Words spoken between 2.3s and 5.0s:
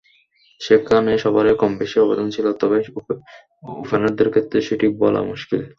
ছিল, তবে ওপেনারদের ক্ষেত্রে সেটি